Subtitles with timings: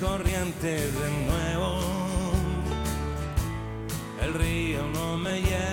[0.00, 1.80] corriente de nuevo.
[4.22, 5.64] El río no me llevará.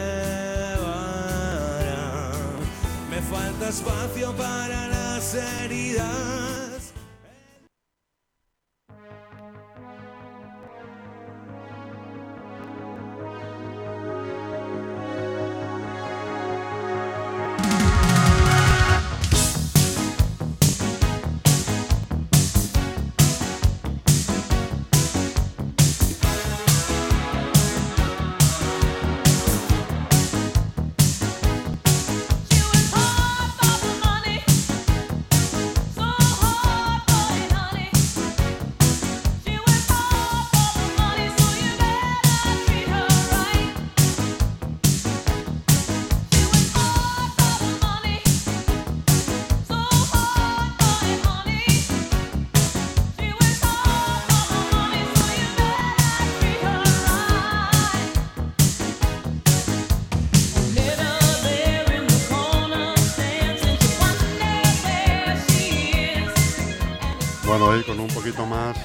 [3.10, 6.57] Me falta espacio para las heridas.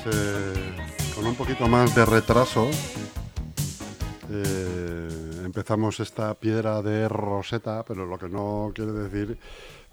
[0.07, 0.55] Eh,
[1.15, 2.69] con un poquito más de retraso,
[4.31, 5.09] eh,
[5.45, 9.39] empezamos esta piedra de roseta, pero lo que no quiere decir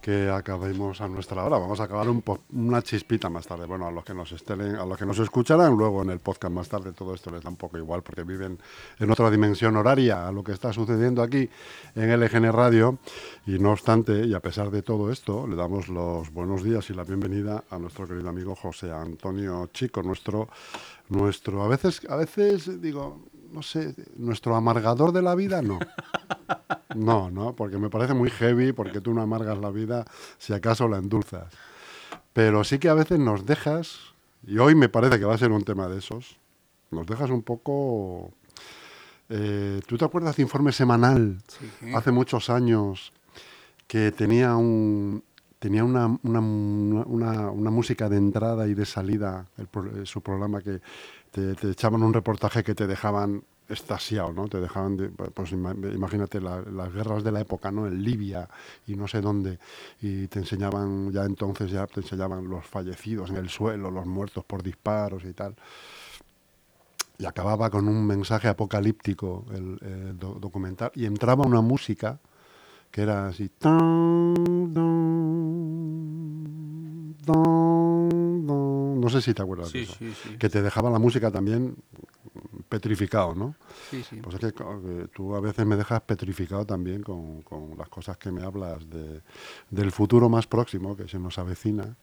[0.02, 1.58] que acabemos a nuestra hora.
[1.58, 3.66] Vamos a acabar un una chispita más tarde.
[3.66, 6.53] Bueno, a los que nos estén, a los que nos escucharán luego en el podcast
[6.53, 8.58] más tarde, todo esto les da un poco igual porque viven
[9.00, 11.50] en otra dimensión horaria a lo que está sucediendo aquí
[11.95, 13.00] en LGN Radio.
[13.45, 16.94] Y no obstante, y a pesar de todo esto, le damos los buenos días y
[16.94, 20.50] la bienvenida a nuestro querido amigo José Antonio Chico, nuestro,
[21.09, 23.19] nuestro, a veces, a veces digo,
[23.52, 25.80] no sé, nuestro amargador de la vida, no.
[26.95, 30.06] No, no, porque me parece muy heavy, porque tú no amargas la vida,
[30.39, 31.53] si acaso la endulzas.
[32.33, 34.00] Pero sí que a veces nos dejas,
[34.45, 36.39] y hoy me parece que va a ser un tema de esos,
[36.89, 38.33] nos dejas un poco...
[39.30, 41.38] eh, ¿Tú te acuerdas de informe semanal
[41.94, 43.13] hace muchos años
[43.85, 45.23] que tenía un
[45.59, 49.66] tenía una, una, una- música de entrada y de salida, eh,
[50.06, 50.81] su programa que
[51.31, 54.47] te, echaban un reportaje que te dejaban estasiado, ¿no?
[54.47, 57.88] Te dejaban, de- pues ima- imagínate la- las guerras de la época, ¿no?
[57.88, 58.50] En Libia
[58.88, 59.59] y no sé dónde,
[60.02, 64.44] y te enseñaban, ya entonces ya te enseñaban los fallecidos en el suelo, los muertos
[64.46, 65.56] por disparos y tal.
[67.18, 72.18] Y acababa con un mensaje apocalíptico el, el do- documental y entraba una música
[72.91, 73.50] que era así.
[79.00, 79.95] No sé si te acuerdas de Sí, eso.
[79.97, 80.38] sí, sí.
[80.38, 81.75] Que te dejaba la música también
[82.67, 83.55] petrificado, ¿no?
[83.89, 84.17] Sí, sí.
[84.17, 88.31] Pues es que tú a veces me dejas petrificado también con, con las cosas que
[88.31, 89.22] me hablas de,
[89.69, 91.95] del futuro más próximo que se nos avecina.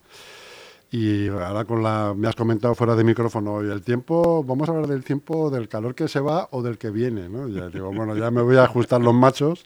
[0.90, 4.72] Y ahora con la, me has comentado fuera de micrófono, y el tiempo, vamos a
[4.72, 7.48] hablar del tiempo del calor que se va o del que viene, ¿no?
[7.48, 9.64] Ya digo, bueno, ya me voy a ajustar los machos.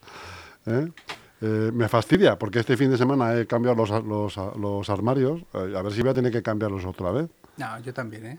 [0.66, 0.90] ¿eh?
[1.42, 5.74] Eh, me fastidia, porque este fin de semana he cambiado los, los, los armarios, eh,
[5.76, 7.30] a ver si voy a tener que cambiarlos otra vez.
[7.56, 8.38] No, yo también, ¿eh?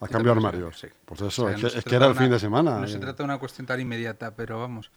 [0.00, 0.78] ¿Has cambiado armarios?
[0.78, 0.88] sí.
[1.06, 2.78] Pues eso, O sea, es, no que, es era el una- fin de semana.
[2.80, 3.00] No se eh.
[3.00, 4.90] trata de una cuestión tan inmediata, pero vamos.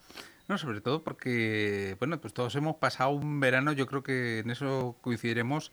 [0.49, 4.49] No, sobre todo porque, bueno, pues todos hemos pasado un verano, yo creo que en
[4.49, 5.71] eso coincidiremos,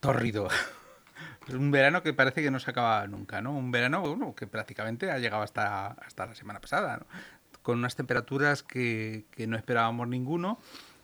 [0.00, 0.48] tórrido.
[1.52, 3.52] Un verano que parece que no se acaba nunca, ¿no?
[3.56, 7.06] Un verano bueno, que prácticamente ha llegado hasta, hasta la semana pasada, ¿no?
[7.70, 10.58] Con unas temperaturas que, no esperábamos ninguno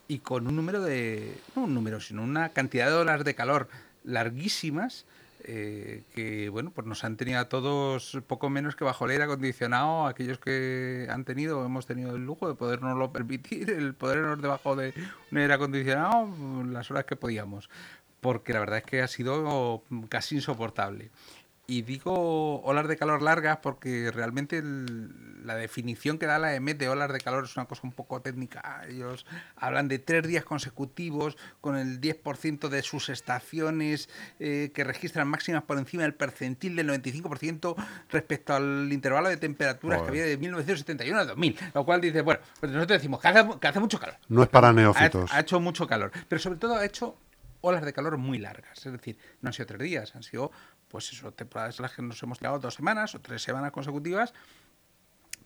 [0.09, 3.69] y con un número de, no un número, sino una cantidad de horas de calor
[4.03, 5.07] larguísimas
[5.45, 9.23] eh, que, bueno, pues nos han tenido a todos poco menos que bajo el aire
[9.23, 14.75] acondicionado, aquellos que han tenido, hemos tenido el lujo de podernoslo permitir, el podernos debajo
[14.75, 14.93] de
[15.31, 16.29] un aire acondicionado
[16.65, 17.71] las horas que podíamos,
[18.21, 21.11] porque la verdad es que ha sido casi insoportable.
[21.69, 26.79] Y digo olas de calor largas porque realmente el- la definición que da la EMET
[26.79, 28.83] de olas de calor es una cosa un poco técnica.
[28.89, 35.27] Ellos hablan de tres días consecutivos con el 10% de sus estaciones eh, que registran
[35.29, 37.75] máximas por encima del percentil del 95%
[38.11, 41.57] respecto al intervalo de temperaturas que había de 1971 a 2000.
[41.75, 44.17] Lo cual dice, bueno, pues nosotros decimos que hace, que hace mucho calor.
[44.29, 45.33] No es para Ha, neófitos.
[45.33, 47.17] ha hecho mucho calor, pero sobre todo ha hecho
[47.63, 48.85] olas de calor muy largas.
[48.87, 50.53] Es decir, no han sido tres días, han sido,
[50.89, 54.33] pues eso, temporadas las que nos hemos quedado dos semanas o tres semanas consecutivas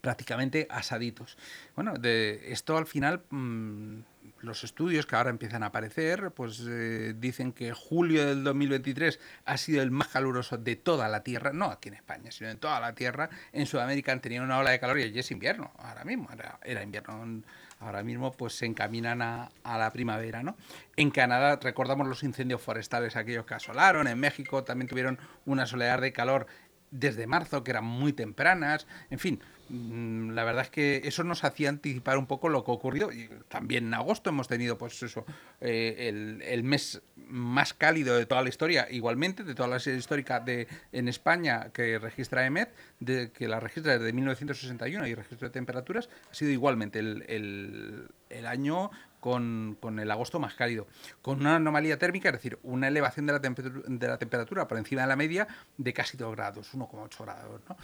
[0.00, 1.36] prácticamente asaditos.
[1.74, 4.00] Bueno, de esto al final, mm,
[4.40, 9.56] los estudios que ahora empiezan a aparecer, pues eh, dicen que julio del 2023 ha
[9.58, 12.80] sido el más caluroso de toda la Tierra, no aquí en España, sino en toda
[12.80, 13.28] la Tierra.
[13.52, 16.28] En Sudamérica han tenido una ola de calor y allí es invierno, ahora mismo,
[16.64, 17.42] era, invierno
[17.80, 20.56] ahora mismo pues se encaminan a, la primavera, ¿no?
[20.96, 26.02] En Canadá recordamos los incendios forestales, aquellos que asolaron, en México también tuvieron unas oleadas
[26.02, 26.46] de calor
[26.90, 31.44] desde marzo, que eran muy tempranas, en fin, mm, la verdad es que eso nos
[31.44, 33.12] hacía anticipar un poco lo que ha ocurrido.
[33.12, 35.24] Y también en agosto hemos tenido, pues eso,
[35.60, 37.00] eh, el mes
[37.30, 41.70] más cálido de toda la historia, igualmente, de toda la serie histórica de, en España
[41.72, 46.50] que registra EMET, de, que la registra desde 1961 y registro de temperaturas, ha sido
[46.50, 48.90] igualmente el, el- año
[49.20, 50.86] con, con el agosto más cálido,
[51.22, 55.02] con una anomalía térmica, es decir, una elevación de la, de la temperatura por encima
[55.02, 55.46] de la media
[55.76, 57.76] de casi 2 grados, 1,8 grados, ¿no?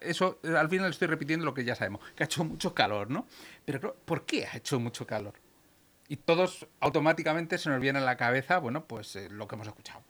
[0.00, 3.26] Eso al final estoy repitiendo lo que ya sabemos, que ha hecho mucho calor, ¿no?
[3.64, 5.34] Pero ¿por qué ha hecho mucho calor?
[6.08, 9.66] Y todos automáticamente se nos viene a la cabeza, bueno, pues eh, lo que hemos
[9.66, 10.02] escuchado.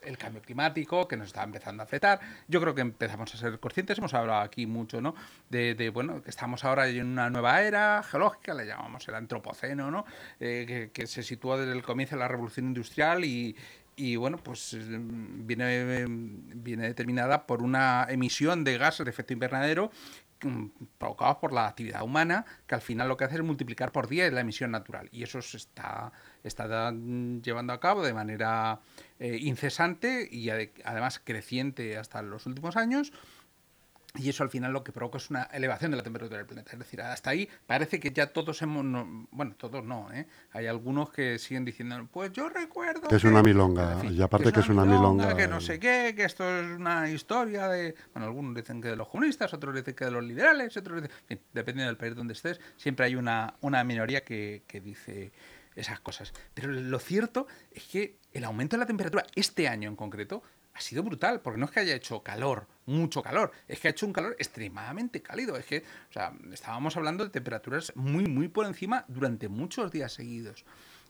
[0.00, 2.18] El cambio climático que nos está empezando a afectar.
[2.48, 5.14] Yo creo que empezamos a ser conscientes, hemos hablado aquí mucho, ¿no?
[5.48, 10.04] De, bueno, que estamos ahora en una nueva era geológica, le llamamos el antropoceno, ¿no?
[10.40, 13.54] Eh, que, que se sitúa desde el comienzo de la revolución industrial y,
[13.94, 19.90] y bueno, pues eh, viene, viene determinada por una emisión de gases de efecto invernadero
[20.98, 24.32] provocados por la actividad humana, que al final lo que hace es multiplicar por 10
[24.32, 25.08] la emisión natural.
[25.12, 26.12] Y eso se está,
[26.44, 28.80] está da- llevando a cabo de manera
[29.18, 33.12] eh, incesante y ade- además creciente hasta los últimos años.
[34.14, 36.72] Y eso al final lo que provoca es una elevación de la temperatura del planeta.
[36.72, 38.84] Es decir, hasta ahí parece que ya todos hemos...
[38.84, 40.26] no- bueno, todos no, ¿eh?
[40.52, 43.08] Hay algunos que siguen diciendo, pues yo recuerdo...
[43.08, 46.24] Que es una milonga, y aparte que es una milonga, Que no sé qué, que
[46.24, 47.94] esto es una historia de...
[48.12, 51.16] Bueno, algunos dicen que de los comunistas, otros dicen que de los liberales, otros dicen...
[51.22, 55.32] En fin, dependiendo del país donde estés, siempre hay una, una minoría que, que dice
[55.74, 56.34] esas cosas.
[56.52, 60.42] Pero lo cierto es que el aumento de la temperatura este año en concreto
[60.74, 63.90] ha sido brutal, porque no es que haya hecho calor, mucho calor, es que ha
[63.90, 65.56] hecho un calor extremadamente cálido.
[65.56, 70.12] Es que, o sea, estábamos hablando de temperaturas muy, muy por encima durante muchos días
[70.12, 70.64] seguidos.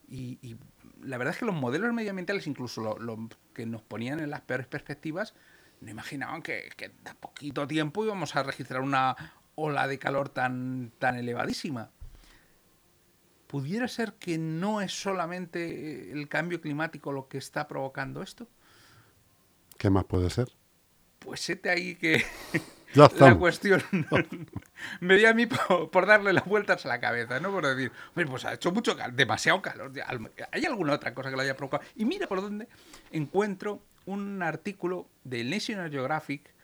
[0.09, 0.57] Y,
[1.01, 4.43] la verdad es que los modelos medioambientales, incluso lo, lo que nos ponían en las
[4.43, 5.35] peores perspectivas,
[5.81, 9.17] no imaginaban que, que tan poquito tiempo íbamos a registrar una
[9.55, 11.91] ola de calor tan, tan elevadísima.
[13.47, 18.49] ¿Pudiera ser que no es solamente el cambio climático lo que está provocando esto?
[19.83, 20.47] ¿Qué más puede ser?
[21.19, 22.25] Pues sete ahí que
[22.95, 23.83] Ya la cuestión
[25.01, 27.51] me dio a mí por, por darle las vueltas a la cabeza, ¿no?
[27.51, 29.91] Por decir, "Hombre, pues ha hecho mucho calor, demasiado calor.
[30.53, 31.83] ¿Hay alguna otra cosa que lo haya provocado?
[31.97, 32.69] Y mira por dónde
[33.11, 36.55] encuentro un artículo del National Geographic,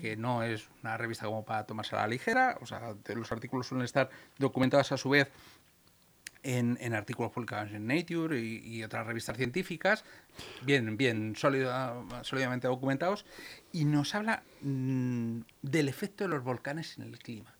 [0.00, 3.66] que no es una revista como para tomarse a la ligera, o sea, los artículos
[3.66, 4.08] suelen estar
[4.38, 5.28] documentados a su vez
[6.42, 10.04] en, en artículos publicados en Nature y, otras revistas científicas,
[10.62, 13.24] bien, bien sólida- sólidamente documentados,
[13.72, 17.54] y nos habla mm, del efecto de los volcanes en el clima.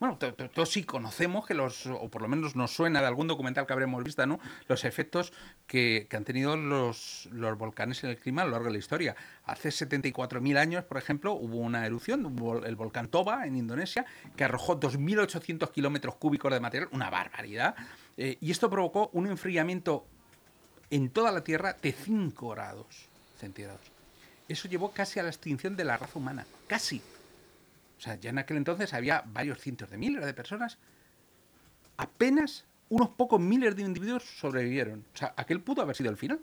[0.00, 3.08] Bueno, to- to- todos sí conocemos que los, o por lo menos nos suena de
[3.08, 4.38] algún documental que habremos visto, ¿no?
[4.68, 5.32] Los efectos
[5.66, 9.16] que, han tenido los, los volcanes en el clima a lo largo de la historia.
[9.44, 12.24] Hace 74.000 años, por ejemplo, hubo una erupción,
[12.64, 14.06] el volcán Toba en Indonesia,
[14.36, 17.74] que arrojó 2.800 kilómetros cúbicos de material, una barbaridad.
[18.16, 20.06] eh, y esto provocó un enfriamiento
[20.90, 23.80] en toda la Tierra de 5 grados centígrados.
[24.48, 26.46] Eso llevó casi a la extinción de la raza humana.
[26.68, 27.02] Casi.
[27.98, 30.78] O sea, ya en aquel entonces había varios cientos de miles de personas.
[31.96, 35.04] Apenas unos pocos miles de individuos sobrevivieron.
[35.14, 36.40] O sea, aquel pudo haber sido el final.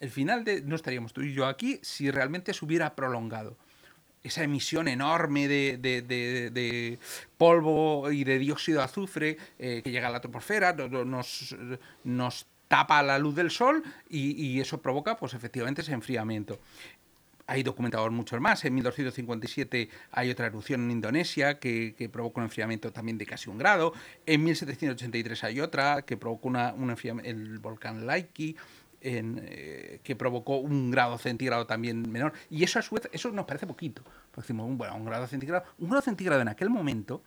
[0.00, 3.56] El final de no estaríamos tú y yo aquí si realmente se hubiera prolongado.
[4.22, 6.98] Esa emisión enorme de, de- de-
[7.38, 11.54] polvo y de dióxido de azufre eh, que llega a la troposfera no- no- nos,
[12.04, 16.58] nos tapa la luz del sol y, y eso provoca, pues efectivamente, ese enfriamiento.
[17.50, 18.64] Hay documentados muchos más.
[18.64, 23.50] En 1257 hay otra erupción en Indonesia que, que provoca un enfriamiento también de casi
[23.50, 23.92] un grado.
[24.24, 28.54] En 1783 hay otra que provocó una, un enfriam- el volcán Laiki.
[29.02, 32.34] Eh, que provocó un grado centígrado también menor.
[32.50, 34.02] Y eso a su vez, eso nos parece poquito.
[34.36, 35.64] Decimos, bueno, un grado centígrado.
[35.78, 37.22] Un grado centígrado en aquel momento,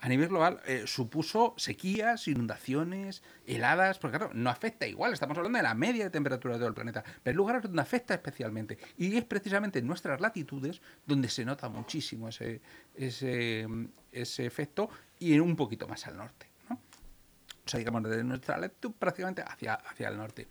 [0.00, 5.58] a nivel global, eh, supuso sequías, inundaciones, heladas, porque claro, no afecta igual, estamos hablando
[5.58, 8.78] de la media de temperatura de todo el planeta, pero hay lugares donde afecta especialmente.
[8.96, 12.60] Y es precisamente en nuestras latitudes donde se nota muchísimo ese,
[12.94, 13.66] ese,
[14.12, 16.46] ese efecto y un poquito más al norte.
[16.70, 16.76] ¿no?
[16.76, 20.48] O sea, digamos, desde nuestra latitud prácticamente hacia, hacia el norte.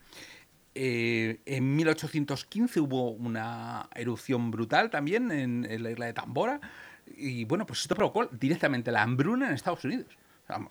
[0.80, 6.62] Eh, en 1815 hubo una erupción brutal también en, en la isla de Tambora.
[7.16, 10.06] Y bueno, pues esto provocó directamente la hambruna en Estados Unidos.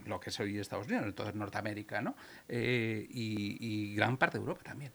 [0.06, 2.14] Lo que es hoy Estados Unidos, entonces Norteamérica, ¿no?
[2.48, 4.92] Eh, y, gran parte de Europa también.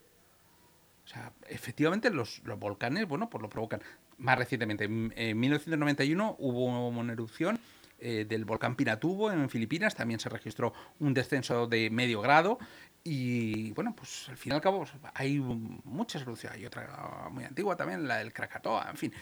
[1.03, 3.81] O sea, efectivamente los, volcanes, bueno, pues lo provocan.
[4.17, 7.59] Más recientemente, en, en 1991 hubo una erupción
[8.01, 12.57] eh, del volcán Pinatubo en Filipinas, también se registró un descenso de medio grado.
[13.03, 16.57] Y bueno, pues al fin y al cabo hay muchas erupciones.
[16.57, 18.87] Hay otra muy antigua también, la del Krakatoa.
[18.91, 19.13] En fin,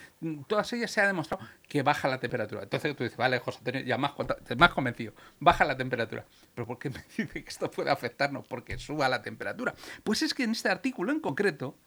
[0.48, 2.64] todas ellas se ha demostrado que baja la temperatura.
[2.64, 4.14] Entonces tú dices, vale, José ya más,
[4.58, 6.26] más convencido, baja la temperatura.
[6.54, 9.74] Pero ¿por qué me dice que esto puede afectarnos porque suba la temperatura?
[10.04, 11.78] Pues es que en este artículo en concreto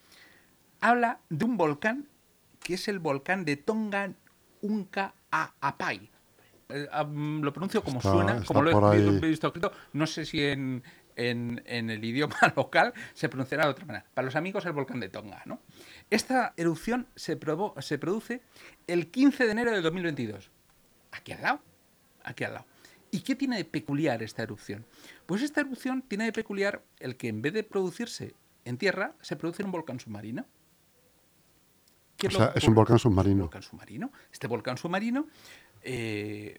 [0.80, 2.08] habla de un volcán
[2.62, 4.12] que es el volcán de Tonga
[4.60, 6.10] Unca Apai.
[6.72, 9.72] Eh, am, lo pronuncio como Está- suena, está como lo he visto- escrito.
[9.92, 10.82] No sé si en,
[11.16, 14.06] en- en el idioma local se pronunciará de otra manera.
[14.14, 15.42] Para los amigos, el volcán de Tonga.
[15.46, 15.60] ¿no?
[16.10, 18.42] Esta erupción se, provo- se produce
[18.86, 20.50] el 15 de enero de 2022.
[21.12, 21.60] Aquí al lado.
[22.24, 22.66] Aquí al lado.
[23.10, 24.86] ¿Y qué tiene de peculiar esta erupción?
[25.26, 29.36] Pues esta erupción tiene de peculiar el que en vez de producirse en tierra, se
[29.36, 30.46] produce en un volcán submarino.
[32.16, 32.76] ¿Qué O lo sea, que es un ocurre?
[32.76, 33.40] volcán submarino.
[33.44, 34.12] volcán submarino.
[34.32, 35.26] Este volcán submarino,
[35.82, 36.58] eh,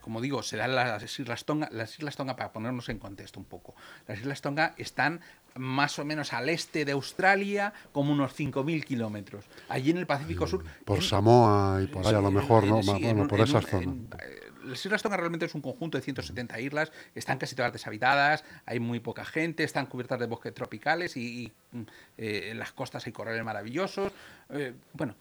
[0.00, 1.68] como digo, se dan las Islas Tonga.
[1.72, 3.74] Las Islas Tonga, para ponernos en contexto un poco,
[4.08, 5.20] las Islas Tonga están
[5.56, 9.44] más o menos al este de Australia, como unos 5.000 kilómetros.
[9.68, 10.64] Allí en el Pacífico Sur.
[10.84, 12.82] Por en- Samoa y por ahí a lo mejor, en- ¿no?
[12.82, 13.94] sí, en bueno, por esas zonas.
[14.22, 18.44] eh, las Islas Tonga realmente es un conjunto de 170 islas, están casi todas deshabitadas,
[18.66, 21.82] hay muy poca gente, están cubiertas de bosques tropicales y, y, mm,
[22.18, 24.12] eh, en las costas hay corrales maravillosos.
[24.50, 25.14] eh, bueno,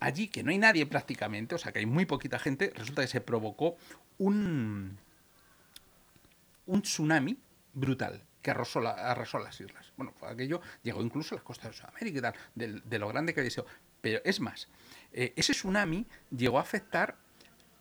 [0.00, 3.08] allí que no hay nadie prácticamente, o sea que hay muy poquita gente, resulta que
[3.08, 3.76] se provocó
[4.18, 4.98] un,
[6.66, 7.38] un tsunami
[7.74, 9.92] brutal que arrasó, la- arrasó las islas.
[9.96, 12.34] Bueno, aquello llegó incluso a las costas de Sudamérica y tal,
[12.84, 13.66] de, lo grande que había sido.
[14.00, 14.68] Pero es más,
[15.12, 17.16] eh, ese tsunami llegó a afectar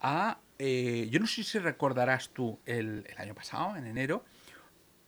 [0.01, 0.39] a...
[0.57, 4.25] eh, yo no sé si recordarás tú, el, el año pasado, en enero,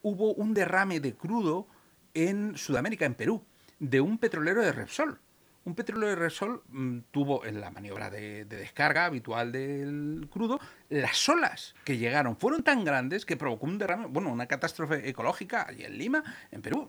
[0.04, 1.68] hubo un derrame de crudo
[2.14, 3.44] en Sudamérica, en Perú,
[3.80, 5.20] de un petrolero de Repsol.
[5.68, 10.62] Un petrolero de Repsol mm, tuvo en la maniobra de, de descarga habitual del crudo,
[10.88, 15.68] las olas que llegaron fueron tan grandes que provocó un derrame, bueno, una catástrofe ecológica
[15.68, 16.88] allí en Lima, en Perú,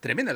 [0.00, 0.32] tremenda.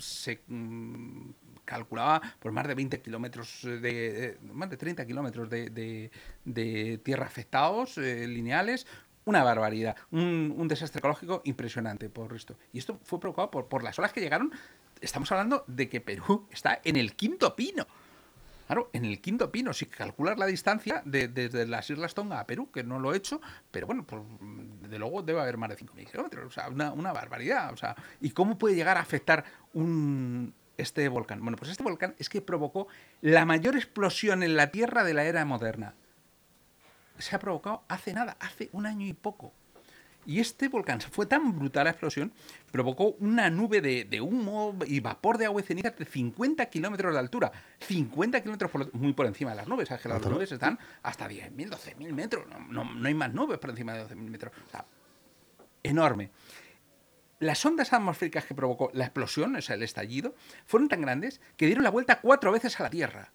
[0.00, 1.30] Se mm,
[1.64, 6.10] calculaba por más de 20 kilómetros, de, más de 30 kilómetros de,
[7.04, 8.88] tierra afectados, eh, lineales,
[9.26, 12.56] una barbaridad, un, desastre ecológico impresionante por esto.
[12.72, 14.50] Y esto fue provocado por las olas que llegaron.
[15.00, 17.86] Estamos hablando de que Perú está en el quinto pino.
[18.66, 22.46] Claro, en el quinto pino, si calculas la distancia de- desde las Islas Tonga a
[22.46, 23.40] Perú, que no lo he hecho,
[23.72, 24.22] pero bueno, pues
[24.88, 27.72] de luego debe haber más de 5.000 kilómetros, o sea, una, una barbaridad.
[27.72, 31.40] O sea, ¿y cómo puede llegar a afectar un, este volcán?
[31.42, 32.86] Bueno, pues este volcán es que provocó
[33.22, 35.94] la mayor explosión en la Tierra de la era moderna
[37.18, 39.52] se ha provocado hace nada, hace un año y poco.
[40.26, 42.32] Y este volcán fue tan brutal la explosión,
[42.70, 47.14] provocó una nube de, de humo y vapor de agua y ceniza de 50 kilómetros
[47.14, 47.50] de altura.
[47.80, 49.88] 50 kilómetros por- muy por encima de las nubes.
[49.88, 52.46] Que las nubes están hasta 10.000, 12.000 metros.
[52.48, 54.52] No, no- no hay más nubes por encima de 12.000 metros.
[54.68, 54.84] O sea,
[55.82, 56.30] enorme.
[57.38, 60.34] Las ondas atmosféricas que provocó la explosión, o sea, el estallido,
[60.66, 63.32] fueron tan grandes que dieron la vuelta cuatro veces a la Tierra.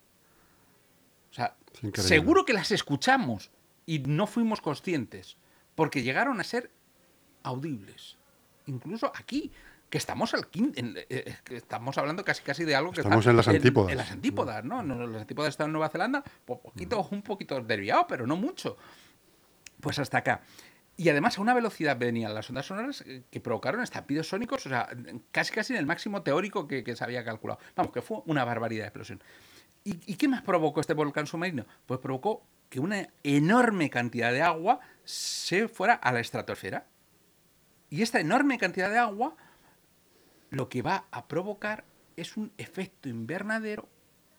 [1.31, 1.55] O sea,
[2.03, 3.49] seguro que las escuchamos
[3.87, 5.37] y no fuimos conscientes,
[5.73, 6.69] porque llegaron a ser
[7.45, 8.17] audibles.
[8.67, 9.51] Incluso aquí,
[9.89, 13.19] que estamos al en- eh, eh, que estamos hablando casi casi de algo que Estamos
[13.19, 13.91] está en las antípodas.
[13.91, 14.81] En las antípodas, ¿no?
[14.83, 18.77] No, Las antípodas están en Nueva Zelanda, pues poquito, un poquito desviado, pero no mucho.
[19.79, 20.41] Pues hasta acá.
[20.97, 24.69] Y además a una velocidad venían las ondas sonoras eh, que provocaron estampidos sónicos, o
[24.69, 24.87] sea,
[25.31, 27.59] casi casi en el máximo teórico que, que se había calculado.
[27.75, 29.21] Vamos, que fue una barbaridad de explosión.
[29.83, 31.65] ¿Y, y qué más provocó este volcán submarino?
[31.85, 36.87] Pues provocó que una enorme cantidad de agua se fuera a la estratosfera.
[37.95, 39.37] Y esta enorme cantidad de agua
[40.49, 41.85] lo que va a provocar
[42.17, 43.87] es un efecto invernadero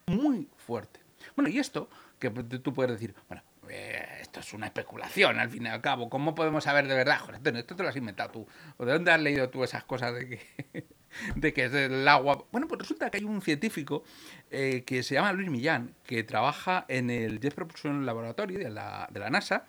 [0.08, 1.00] muy fuerte.
[1.34, 5.64] Bueno, y esto, que tú puedes decir, bueno, eh, esto es una especulación al fin
[5.64, 7.18] y al cabo, ¿cómo podemos saber de verdad?
[7.20, 8.46] Joder, esto, te lo has inventado tú.
[8.76, 10.86] ¿O de dónde has leído tú esas cosas de que,
[11.36, 12.44] de que es el agua?
[12.52, 14.04] Bueno, pues resulta que hay un científico
[14.50, 19.08] eh, que se llama Luis Millán, que trabaja en el Jet Propulsion Laboratory de la,
[19.10, 19.64] de la NASA,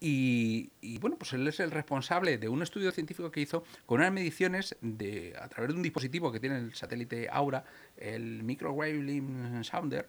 [0.00, 3.98] y, y, bueno, pues él es el responsable de un estudio científico que hizo con
[3.98, 7.64] unas mediciones de, a través de un dispositivo que tiene el satélite Aura,
[7.96, 9.22] el Microwave
[9.64, 10.06] Sounder.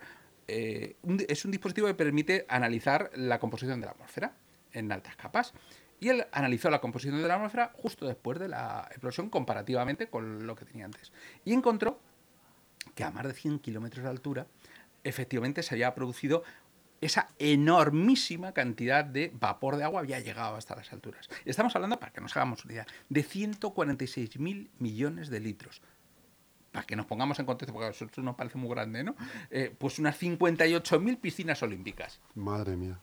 [0.47, 0.95] eh,
[1.27, 4.35] es un dispositivo que permite analizar la composición de la atmósfera
[4.73, 5.53] en altas capas.
[5.99, 10.45] Y él analizó la composición de la atmósfera justo después de la explosión comparativamente con
[10.45, 11.11] lo que tenía antes.
[11.43, 11.99] Y encontró
[12.95, 14.47] que a más de 100 kilómetros de altura
[15.03, 16.43] efectivamente se había producido
[17.01, 21.29] esa enormísima cantidad de vapor de agua había llegado hasta las alturas.
[21.45, 25.81] Estamos hablando, para que nos hagamos una idea, de 146.000 millones de litros.
[26.71, 29.15] Para que nos pongamos en contexto, porque eso nos parece muy grande, ¿no?
[29.49, 32.19] Eh, pues unas 58.000 piscinas olímpicas.
[32.35, 32.99] Madre mía.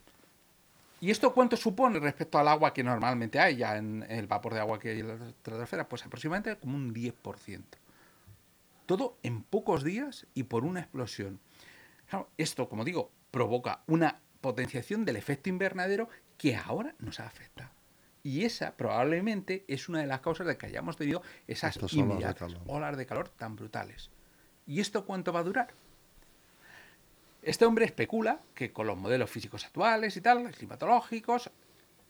[1.00, 4.60] ¿Y esto cuánto supone respecto al agua que normalmente hay ya en el vapor de
[4.60, 5.88] agua que hay en la estratosfera?
[5.88, 7.62] Pues aproximadamente como un 10%.
[8.86, 11.40] Todo en pocos días y por una explosión.
[12.08, 17.70] Claro, esto, como digo, provoca una potenciación del efecto invernadero que ahora nos afecta.
[18.22, 21.92] Y esa probablemente es una de las causas de que hayamos tenido esas Estas olas
[21.92, 22.62] de inmediatas calor.
[22.66, 24.08] olas de calor tan brutales.
[24.66, 25.68] ¿Y esto cuánto va a durar?
[27.42, 31.50] Este hombre especula que con los modelos físicos actuales y tal, climatológicos,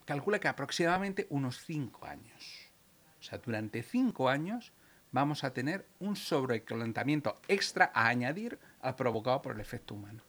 [0.04, 2.70] calcula que aproximadamente unos 5 años.
[3.18, 4.72] O sea, durante 5 años
[5.10, 10.22] vamos a tener un sobrecalentamiento extra a añadir al provocado por el efecto humano.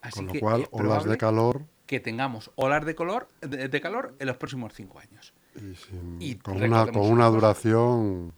[0.00, 3.80] Así Con lo que cual, olas de calor que tengamos olas de, color, de, de
[3.80, 5.32] calor en los próximos 5 años.
[5.56, 7.30] y sin- Y con, una, con una una cosa.
[7.30, 8.34] duración.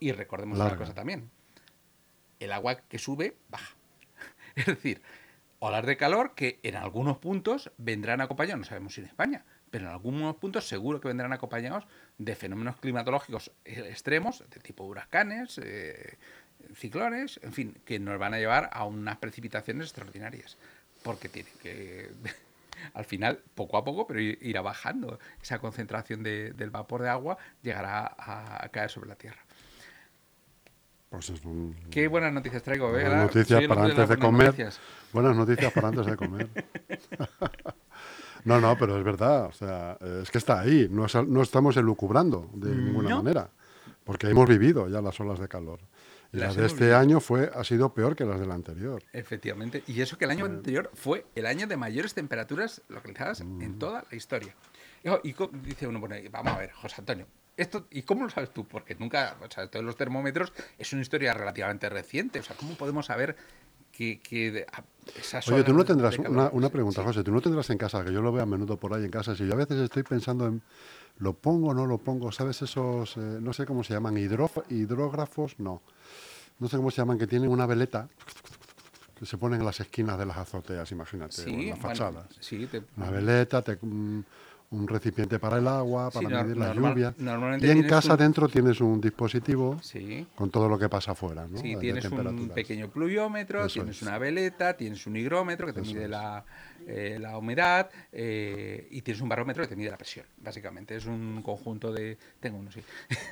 [0.00, 0.80] Y recordemos una Larga.
[0.80, 1.30] cosa también.
[2.40, 3.76] El agua que sube, baja.
[4.56, 5.02] Es decir,
[5.60, 9.84] olas de calor que en algunos puntos vendrán acompañados, no sabemos si en España, pero
[9.86, 11.86] en algunos puntos seguro que vendrán acompañados
[12.18, 16.18] de fenómenos climatológicos eh, extremos, de tipo huracanes, eh,
[16.74, 20.58] ciclones, en fin, que nos van a llevar a unas precipitaciones extraordinarias.
[21.02, 22.10] Porque tiene que,
[22.94, 25.18] al final, poco a poco, pero ir- irá bajando.
[25.42, 29.40] Esa concentración de- del vapor de agua llegará a- a caer sobre la Tierra.
[31.10, 33.02] Pues es un, Qué buenas noticias traigo, ¿eh?
[33.04, 34.46] buenas noticias para antes de comer.
[34.46, 34.80] noticias.
[35.12, 36.48] Buenas noticias para antes de comer.
[38.42, 39.44] No, no, pero es verdad.
[39.46, 40.88] O sea, es que está ahí.
[40.90, 43.22] No, es- no estamos elucubrando de ninguna No.
[43.22, 43.50] manera.
[44.02, 45.78] Porque hemos vivido ya las olas de calor.
[46.32, 49.02] Y Las las de este año fue, ha sido peor que las del anterior.
[49.12, 49.82] Efectivamente.
[49.88, 53.62] Y eso que el año anterior fue el año de mayores temperaturas localizadas Mm.
[53.62, 54.54] en toda la historia.
[55.24, 55.34] Y,
[55.64, 58.64] dice uno, bueno, vamos a ver, José Antonio, esto, ¿y cómo lo sabes tú?
[58.66, 62.38] Porque nunca, o sea, todos los termómetros es una historia relativamente reciente.
[62.38, 63.34] O sea, ¿cómo podemos saber
[63.90, 64.66] que, que
[65.18, 67.06] esas Oye, tú no tendrás una, pregunta, sí.
[67.06, 67.24] José.
[67.24, 69.34] Tú no tendrás en casa, que yo lo veo a menudo por ahí en casa.
[69.34, 70.62] Si yo a veces estoy pensando en.
[71.18, 72.32] ¿Lo pongo o no lo pongo?
[72.32, 73.16] ¿Sabes esos.
[73.18, 74.16] eh, no sé cómo se llaman?
[74.16, 75.58] hidróf- ¿Hidrógrafos?
[75.58, 75.82] No.
[76.60, 78.08] No sé cómo se llaman, que tienen una veleta
[79.18, 82.26] que se ponen en las esquinas de las azoteas, imagínate, o en las bueno, fachadas.
[82.40, 83.78] sí, te- Una veleta, te-
[84.70, 87.58] un, recipiente para el agua, para medir la normal- lluvia.
[87.60, 90.26] Y en casa un- dentro tienes un dispositivo sí.
[90.36, 91.58] con todo lo que pasa afuera, ¿no?
[91.58, 94.02] Sí, De- tienes un pequeño pluviómetro, Eso tienes es.
[94.02, 96.44] una veleta, tienes un higrómetro que te Eso mide la,
[96.86, 100.24] eh, la humedad eh, y tienes un barómetro que te mide la presión.
[100.38, 102.16] Básicamente es un conjunto de...
[102.38, 102.80] Tengo uno, sí.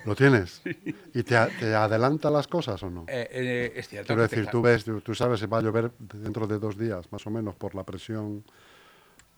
[0.07, 0.61] ¿Lo tienes?
[1.14, 3.05] ¿Y te, adelanta las cosas o no?
[3.07, 4.09] Eh, es cierto.
[4.09, 7.11] Quiero decir, tú ves, tú, tú sabes si va a llover dentro de dos días,
[7.12, 8.42] más o menos, por la presión.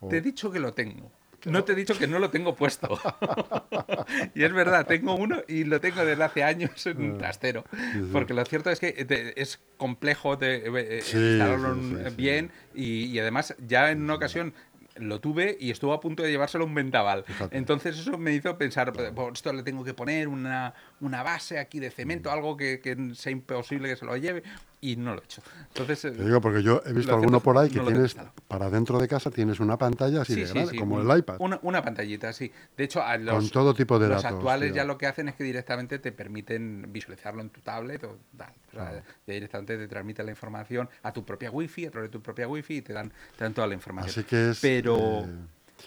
[0.01, 1.13] o- Te he dicho que lo tengo.
[1.47, 2.99] No te he dicho que no lo tengo puesto.
[4.35, 7.65] y es verdad, tengo uno y lo tengo desde hace años en un trastero.
[7.93, 8.09] sí.
[8.13, 12.11] Porque lo cierto es que te- es complejo de, eh, Sí, instalarlo sí, sí, en-
[12.11, 12.17] sí.
[12.17, 14.53] bien y, y además ya en una ocasión
[14.97, 17.25] lo tuve y estuvo a punto de llevárselo un vendaval.
[17.53, 21.81] Entonces eso me hizo pensar, "Pues esto le tengo que poner una, una base aquí
[21.81, 22.33] de cemento, Mm.
[22.33, 24.43] algo que, que sea imposible que se lo lleve
[24.83, 25.43] y no lo he hecho.
[25.69, 28.17] Entonces, Te digo porque yo he visto alguno por ahí que no tienes,
[28.49, 31.37] para dentro de casa tienes una pantalla así de grande, como un- el iPad.
[31.39, 32.51] Una, una pantallita, sí.
[32.77, 34.77] De hecho, a los, todo tipo de los datos, actuales tío.
[34.77, 38.53] ya lo que hacen es que directamente te permiten visualizarlo en tu tablet o tal.
[38.69, 38.93] O sea,
[39.27, 42.49] ya directamente te transmiten la información a tu propia wifi, a través de tu propia
[42.49, 44.11] wifi y te dan, te dan toda la información.
[44.11, 45.27] Así que es, Pero, eh,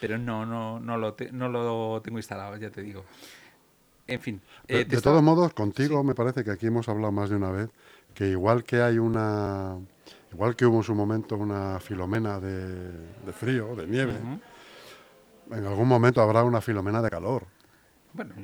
[0.01, 3.05] pero no, no, no, lo te- no lo tengo instalado, ya te digo.
[4.07, 4.41] En fin.
[4.67, 7.35] De, eh, de estaba- todos modos, contigo me parece que aquí hemos hablado más de
[7.37, 7.69] una vez
[8.13, 9.77] que igual que hay una,
[10.33, 14.13] igual que hubo en su momento una filomena de, de frío, de nieve,
[15.51, 17.43] en algún momento habrá una filomena de calor.
[18.13, 18.35] Bueno,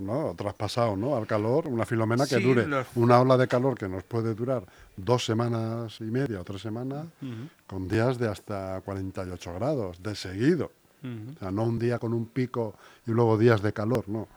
[0.00, 0.34] No.
[0.36, 1.16] Traspasado, ¿no?
[1.16, 4.32] Al calor, una filomena que Sí, dure los- una ola de calor que nos puede
[4.34, 4.62] durar
[4.96, 7.06] dos semanas y media o tres semanas,
[7.66, 10.70] con días de hasta 48 grados, de seguido.
[11.02, 12.74] O sea, no un día con un pico
[13.06, 14.28] y luego días de calor, no.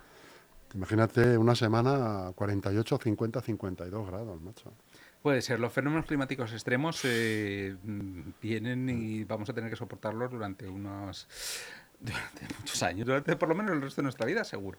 [0.73, 4.73] Imagínate una semana a 48, 50, 52 grados, macho.
[5.21, 10.31] Puede ser, los fenómenos climáticos extremos eh, mm, vienen y vamos a tener que soportarlos
[10.31, 11.27] durante unos
[11.99, 14.77] durante muchos años, durante por lo menos el resto de nuestra vida, seguro.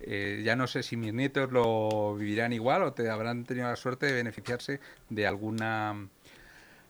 [0.00, 3.74] Eh, ya no sé si mis nietos lo vivirán igual o te habrán tenido la
[3.76, 6.08] suerte de beneficiarse de alguna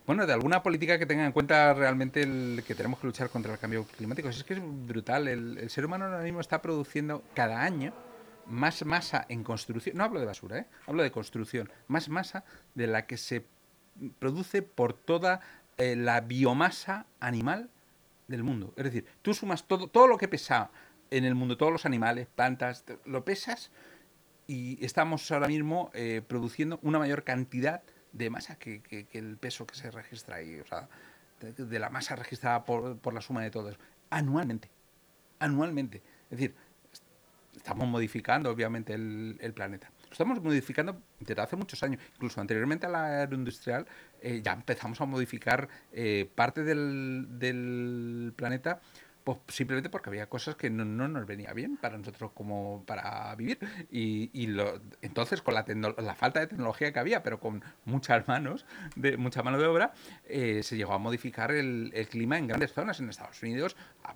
[0.05, 3.53] bueno, de alguna política que tenga en cuenta realmente el que tenemos que luchar contra
[3.53, 4.29] el cambio climático.
[4.29, 5.29] Es que es brutal.
[5.29, 7.95] El, el ser humano ahora mismo está produciendo cada año
[8.53, 9.97] más masa en construcción.
[9.97, 10.67] No hablo de basura, ¿eh?
[10.87, 11.73] hablo de construcción.
[11.89, 13.47] Más masa de la que se
[14.19, 15.41] produce por toda
[15.79, 17.71] eh, la biomasa animal
[18.29, 18.73] del mundo.
[18.77, 20.71] Es decir, tú sumas todo, todo lo que pesa
[21.11, 23.71] en el mundo, todos los animales, plantas, lo pesas
[24.47, 29.75] y estamos ahora mismo eh, produciendo una mayor cantidad de masa que, el peso que
[29.75, 30.61] se registra ahí.
[30.61, 30.89] O sea,
[31.41, 33.79] de, la masa registrada por, por la suma de todos,
[34.11, 34.71] anualmente.
[35.39, 36.03] Anualmente.
[36.31, 36.55] Es decir,
[37.63, 39.91] estamos modificando obviamente el, el planeta.
[40.07, 42.03] Lo estamos modificando desde hace muchos años.
[42.15, 43.87] Incluso anteriormente a la era industrial
[44.21, 48.81] eh, ya empezamos a modificar eh, parte del, del planeta
[49.25, 53.35] pues simplemente porque había cosas que no, no nos venía bien para nosotros como para
[53.37, 53.59] vivir.
[53.91, 55.65] Y, y lo- entonces con la,
[55.99, 59.93] la falta de tecnología que había pero con muchas manos de mucha mano de obra
[60.25, 63.77] eh, se llegó a modificar el, el clima en grandes zonas en Estados Unidos.
[64.05, 64.15] A-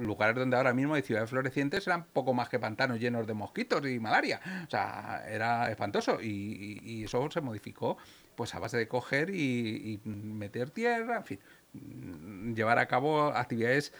[0.00, 3.86] lugares donde ahora mismo hay ciudades florecientes eran poco más que pantanos llenos de mosquitos
[3.86, 4.40] y malaria.
[4.66, 6.20] O sea era espantoso.
[6.20, 7.98] Y, y- y eso se modificó
[8.36, 11.40] pues a base de coger y, y meter tierra en fin
[11.72, 13.92] llevar a cabo actividades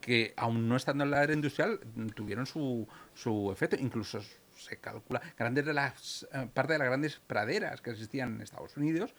[0.00, 1.80] que, aún no estando en la era industrial,
[2.14, 3.76] tuvieron su, su efecto.
[3.78, 4.20] Incluso
[4.56, 8.76] se calcula, grandes de las, eh, parte de las grandes praderas que existían en Estados
[8.76, 9.14] Unidos,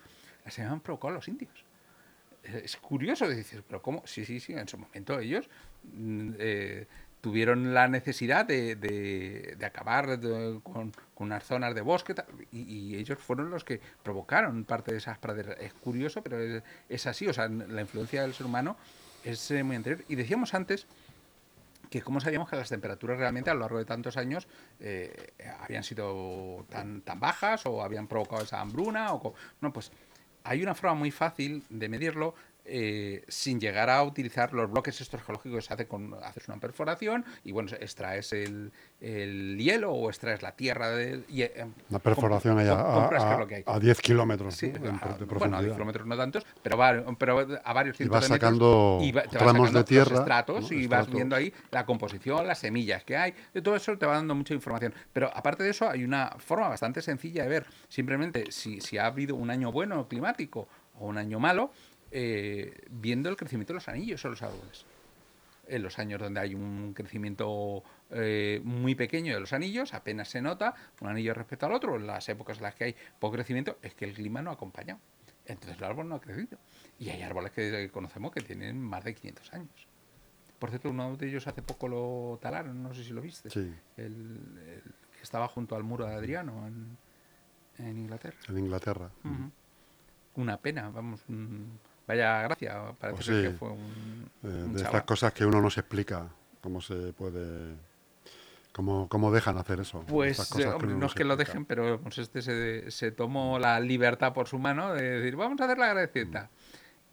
[0.46, 1.66] las habían provocado los indios.
[2.44, 4.02] Es curioso decir, pero ¿cómo?
[4.06, 5.50] Sí, sí, sí, en su momento ellos
[5.84, 6.88] mm, eh,
[7.22, 10.20] tuvieron la necesidad de, de- acabar
[10.64, 12.16] con, con unas zonas de bosque
[12.52, 15.58] y, ellos fueron los que provocaron parte de esas praderas.
[15.60, 18.78] Es curioso, pero es, así, o sea, la influencia del ser humano
[19.24, 20.04] es eh, muy anterior.
[20.08, 20.88] Y decíamos antes
[21.90, 24.48] que cómo sabíamos que las temperaturas realmente a lo largo de tantos años
[24.80, 29.14] eh, habían sido tan, tan bajas o habían provocado esa hambruna.
[29.14, 29.92] O no, pues
[30.44, 32.36] hay una forma muy fácil de medirlo
[32.70, 36.60] eh, sin llegar a utilizar los bloques estos geológicos que se hace con haces una
[36.60, 42.00] perforación y bueno extraes el, el hielo o extraes la tierra del y, eh, Una
[42.00, 43.10] perforación allá a,
[43.48, 45.74] que a, a 10 kilómetros Sí, de, a- de bueno, a 10 profundidad.
[45.74, 49.12] kilómetros no tantos, pero, va- pero a varios Y cientos vas de metros, sacando y
[49.12, 50.78] va- vas tramos de sacando los tierra, estratos ¿no?
[50.78, 54.14] y vas viendo ahí la composición, las semillas que hay, de todo eso te va
[54.16, 54.94] dando mucha información.
[55.14, 59.06] Pero aparte de eso, hay una forma bastante sencilla de ver simplemente si, si ha
[59.06, 60.68] habido un año bueno climático
[61.00, 61.72] o un año malo,
[62.12, 64.86] eh, viendo el crecimiento de los anillos o los árboles
[65.68, 70.42] en los años donde hay un crecimiento eh, muy pequeño de los anillos, apenas se
[70.42, 73.78] nota un anillo respecto al otro, en las épocas en las que hay poco crecimiento,
[73.84, 75.00] es que el clima no ha acompañado.
[75.46, 76.58] Entonces el árbol no ha crecido.
[76.98, 79.88] Y hay árboles que conocemos que tienen más de 500 años.
[80.58, 83.52] Por cierto, uno de ellos hace poco lo talaron, no sé si lo viste.
[83.52, 83.72] Sí.
[83.96, 84.82] El, el
[85.16, 86.98] que estaba junto al muro de Adriano en,
[87.78, 88.38] en Inglaterra.
[88.48, 89.12] En Inglaterra.
[90.36, 91.22] Una pena, vamos.
[91.30, 93.42] un- vaya gracia, parece Pues sí.
[93.44, 94.86] que fue un, Eh, un de chaval.
[94.98, 96.28] estas cosas que uno no se explica
[96.62, 97.76] cómo se puede...
[98.72, 100.04] Cómo, cómo dejan hacer eso.
[100.08, 103.60] Pues eh, cosas hombre, no es que lo dejen, pero pues, este se, se tomó
[103.60, 106.50] la libertad por su mano de decir, vamos a hacer la agradecida.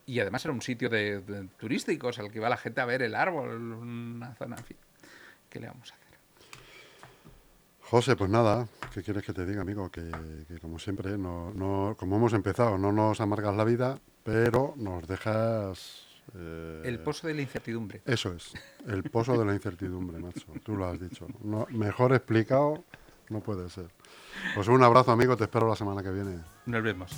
[0.04, 3.02] Y además era un sitio de, de turísticos al que iba la gente a ver
[3.02, 4.76] el árbol, una zona, en fin.
[5.50, 6.06] ¿Qué le vamos a hacer?
[7.80, 9.90] José, pues nada, ¿qué quieres que te diga, amigo?
[9.90, 10.10] Que,
[10.48, 15.06] que como siempre, no, no, como hemos empezado, no nos amargas la vida, pero nos
[15.08, 16.02] dejas...
[16.34, 18.02] eh, El pozo de la incertidumbre.
[18.04, 18.52] Eso es,
[18.86, 20.44] el pozo de la incertidumbre, macho.
[20.62, 21.26] Tú lo has dicho.
[21.42, 22.84] No, mejor explicado
[23.30, 23.86] no puede ser.
[24.54, 26.38] Pues un abrazo, amigo, te espero la semana que viene.
[26.66, 27.10] Nos vemos.